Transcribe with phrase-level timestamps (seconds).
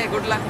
[0.00, 0.40] Okay, good luck.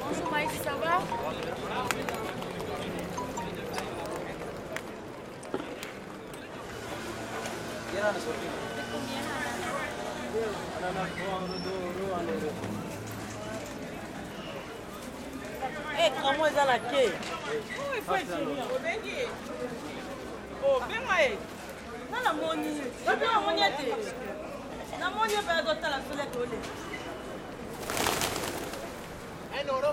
[0.00, 1.02] Bonjour Maïs, ça va
[15.98, 17.04] Eh, kamo eza na ke
[23.60, 25.62] ye te namoni ye mpela
[29.62, 29.92] un euro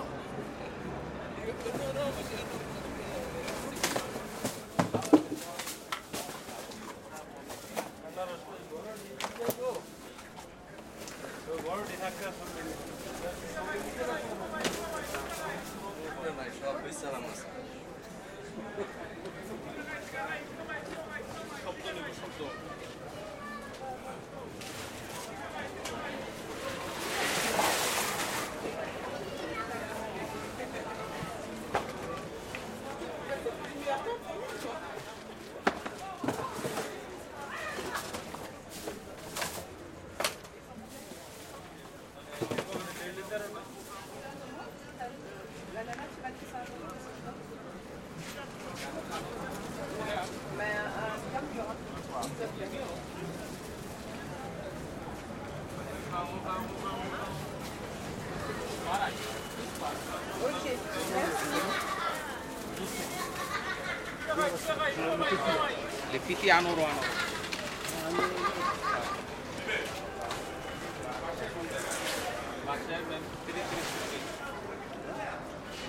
[66.13, 66.87] Le किती आणू रो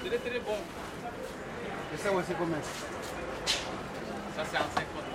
[0.05, 0.61] Tire, tire, bom.
[1.95, 2.71] Esse é o você começa.
[4.37, 5.15] Só se alça é quanto?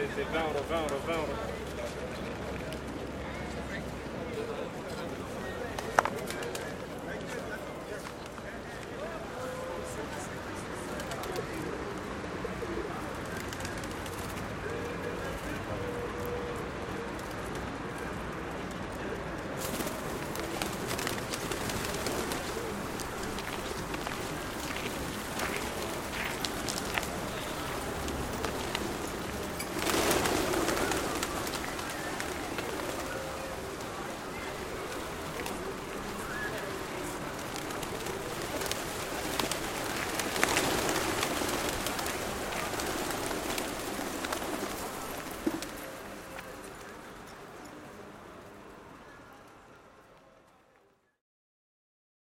[0.00, 1.59] euros, 20 euros.